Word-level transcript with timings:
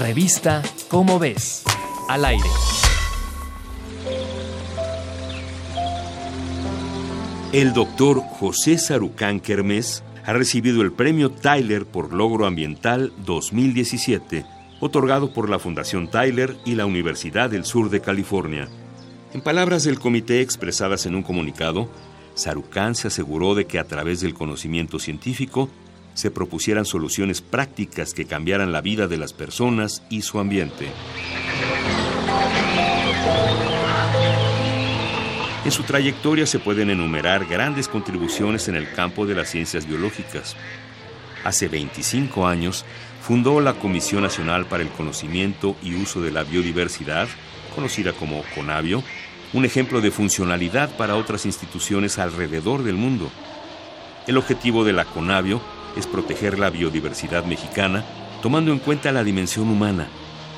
Revista 0.00 0.62
Cómo 0.88 1.18
ves, 1.18 1.62
al 2.08 2.26
aire. 2.26 2.44
El 7.52 7.72
doctor 7.72 8.20
José 8.20 8.76
Sarucán 8.76 9.40
Kermés 9.40 10.04
ha 10.26 10.34
recibido 10.34 10.82
el 10.82 10.92
premio 10.92 11.30
Tyler 11.30 11.86
por 11.86 12.12
Logro 12.12 12.46
Ambiental 12.46 13.12
2017, 13.24 14.44
otorgado 14.80 15.32
por 15.32 15.48
la 15.48 15.58
Fundación 15.58 16.10
Tyler 16.10 16.56
y 16.66 16.74
la 16.74 16.84
Universidad 16.84 17.48
del 17.48 17.64
Sur 17.64 17.88
de 17.88 18.00
California. 18.00 18.68
En 19.32 19.40
palabras 19.40 19.84
del 19.84 19.98
comité 19.98 20.42
expresadas 20.42 21.06
en 21.06 21.14
un 21.14 21.22
comunicado, 21.22 21.88
Sarucán 22.34 22.94
se 22.94 23.08
aseguró 23.08 23.54
de 23.54 23.66
que 23.66 23.78
a 23.78 23.84
través 23.84 24.20
del 24.20 24.34
conocimiento 24.34 24.98
científico 24.98 25.70
se 26.16 26.30
propusieran 26.30 26.86
soluciones 26.86 27.42
prácticas 27.42 28.14
que 28.14 28.24
cambiaran 28.24 28.72
la 28.72 28.80
vida 28.80 29.06
de 29.06 29.18
las 29.18 29.34
personas 29.34 30.02
y 30.08 30.22
su 30.22 30.38
ambiente. 30.38 30.88
En 35.64 35.70
su 35.70 35.82
trayectoria 35.82 36.46
se 36.46 36.58
pueden 36.58 36.88
enumerar 36.88 37.44
grandes 37.44 37.86
contribuciones 37.86 38.66
en 38.68 38.76
el 38.76 38.90
campo 38.92 39.26
de 39.26 39.34
las 39.34 39.50
ciencias 39.50 39.86
biológicas. 39.86 40.56
Hace 41.44 41.68
25 41.68 42.46
años 42.46 42.86
fundó 43.20 43.60
la 43.60 43.74
Comisión 43.74 44.22
Nacional 44.22 44.64
para 44.64 44.82
el 44.82 44.88
Conocimiento 44.88 45.76
y 45.82 45.96
Uso 45.96 46.22
de 46.22 46.30
la 46.30 46.44
Biodiversidad, 46.44 47.28
conocida 47.74 48.14
como 48.14 48.42
CONABIO, 48.54 49.02
un 49.52 49.66
ejemplo 49.66 50.00
de 50.00 50.10
funcionalidad 50.10 50.96
para 50.96 51.16
otras 51.16 51.44
instituciones 51.44 52.18
alrededor 52.18 52.84
del 52.84 52.94
mundo. 52.94 53.30
El 54.26 54.38
objetivo 54.38 54.82
de 54.82 54.94
la 54.94 55.04
CONABIO 55.04 55.60
es 55.96 56.06
proteger 56.06 56.58
la 56.58 56.70
biodiversidad 56.70 57.44
mexicana 57.44 58.04
tomando 58.42 58.72
en 58.72 58.78
cuenta 58.78 59.12
la 59.12 59.24
dimensión 59.24 59.68
humana 59.68 60.08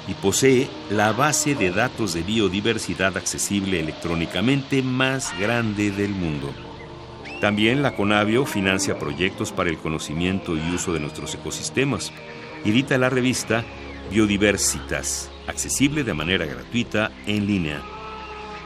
y 0.06 0.14
posee 0.14 0.68
la 0.90 1.12
base 1.12 1.54
de 1.54 1.70
datos 1.70 2.14
de 2.14 2.22
biodiversidad 2.22 3.16
accesible 3.16 3.78
electrónicamente 3.78 4.82
más 4.82 5.38
grande 5.38 5.90
del 5.90 6.10
mundo. 6.10 6.52
También 7.40 7.82
la 7.82 7.94
Conavio 7.94 8.46
financia 8.46 8.98
proyectos 8.98 9.52
para 9.52 9.70
el 9.70 9.78
conocimiento 9.78 10.56
y 10.56 10.74
uso 10.74 10.92
de 10.92 11.00
nuestros 11.00 11.34
ecosistemas. 11.34 12.12
Edita 12.64 12.98
la 12.98 13.10
revista 13.10 13.64
Biodiversitas, 14.10 15.30
accesible 15.46 16.02
de 16.02 16.14
manera 16.14 16.46
gratuita 16.46 17.12
en 17.26 17.46
línea. 17.46 17.97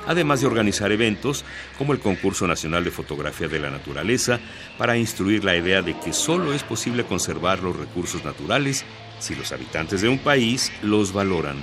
Además 0.07 0.41
de 0.41 0.47
organizar 0.47 0.91
eventos 0.93 1.45
como 1.79 1.93
el 1.93 2.01
Concurso 2.01 2.47
Nacional 2.47 2.85
de 2.85 2.91
Fotografía 2.91 3.49
de 3.49 3.61
la 3.61 3.71
Naturaleza 3.71 4.41
para 4.79 4.97
instruir 4.97 5.45
la 5.45 5.57
idea 5.57 5.83
de 5.83 5.99
que 5.99 6.13
solo 6.13 6.53
es 6.53 6.63
posible 6.63 7.05
conservar 7.05 7.61
los 7.61 7.77
recursos 7.77 8.25
naturales 8.25 8.85
si 9.21 9.35
los 9.35 9.53
habitantes 9.53 10.01
de 10.01 10.09
un 10.09 10.19
país 10.19 10.73
los 10.83 11.13
valoran. 11.13 11.57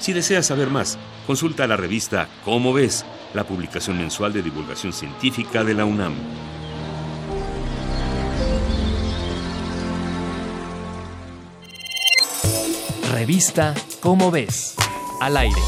Si 0.00 0.12
deseas 0.12 0.46
saber 0.46 0.70
más, 0.70 0.98
consulta 1.26 1.66
la 1.66 1.76
revista 1.76 2.28
Cómo 2.44 2.72
ves, 2.72 3.04
la 3.34 3.44
publicación 3.44 3.98
mensual 3.98 4.32
de 4.32 4.42
divulgación 4.42 4.92
científica 4.92 5.64
de 5.64 5.74
la 5.74 5.84
UNAM. 5.84 6.14
Revista 13.12 13.74
Cómo 14.00 14.30
ves, 14.30 14.76
al 15.20 15.36
aire. 15.36 15.60